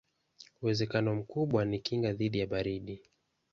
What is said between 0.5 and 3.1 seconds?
Uwezekano mkubwa ni kinga dhidi ya baridi.